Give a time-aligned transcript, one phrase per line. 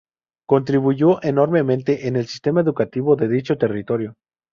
[0.47, 4.15] Contribuyó enormemente en el sistema educativo de dicho territorio.